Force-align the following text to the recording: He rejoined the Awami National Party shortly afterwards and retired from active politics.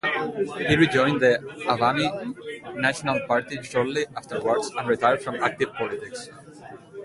He 0.57 0.75
rejoined 0.75 1.21
the 1.21 1.37
Awami 1.69 2.75
National 2.75 3.19
Party 3.27 3.61
shortly 3.61 4.07
afterwards 4.17 4.71
and 4.75 4.87
retired 4.87 5.21
from 5.21 5.35
active 5.35 5.71
politics. 5.73 6.27